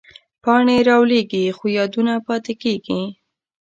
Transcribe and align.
پاڼې 0.43 0.77
رالوېږي، 0.87 1.43
خو 1.57 1.65
یادونه 1.77 2.13
پاتې 2.27 2.53
کېږي 2.61 3.01